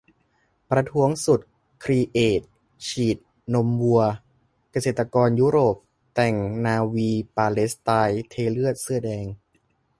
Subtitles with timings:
[0.69, 1.39] ประท้วงสุด
[1.83, 2.41] 'ครีเอท':
[2.87, 3.17] ฉีด
[3.53, 4.01] นมวัว-
[4.71, 5.75] เกษตรกรยุโรป
[6.15, 6.35] แต่ง
[6.65, 9.25] นา'วี-ปาเลสไตน์ เทเลือด-เสื้อแดง